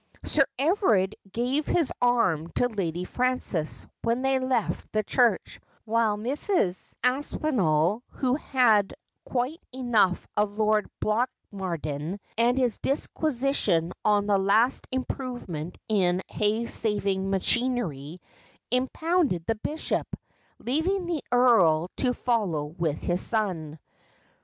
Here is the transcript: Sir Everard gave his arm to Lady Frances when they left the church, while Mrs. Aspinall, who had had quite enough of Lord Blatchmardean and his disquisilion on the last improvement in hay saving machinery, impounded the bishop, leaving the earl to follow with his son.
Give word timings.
Sir 0.25 0.45
Everard 0.57 1.15
gave 1.31 1.67
his 1.67 1.93
arm 2.01 2.47
to 2.55 2.67
Lady 2.67 3.03
Frances 3.05 3.85
when 4.01 4.23
they 4.23 4.39
left 4.39 4.91
the 4.91 5.03
church, 5.03 5.59
while 5.85 6.17
Mrs. 6.17 6.95
Aspinall, 7.03 8.01
who 8.07 8.33
had 8.33 8.45
had 8.49 8.93
quite 9.25 9.61
enough 9.71 10.25
of 10.35 10.57
Lord 10.57 10.89
Blatchmardean 11.01 12.17
and 12.35 12.57
his 12.57 12.79
disquisilion 12.79 13.91
on 14.03 14.25
the 14.25 14.39
last 14.39 14.87
improvement 14.91 15.77
in 15.87 16.23
hay 16.29 16.65
saving 16.65 17.29
machinery, 17.29 18.19
impounded 18.71 19.45
the 19.45 19.53
bishop, 19.53 20.07
leaving 20.57 21.05
the 21.05 21.23
earl 21.31 21.91
to 21.97 22.15
follow 22.15 22.63
with 22.65 23.03
his 23.03 23.21
son. 23.21 23.77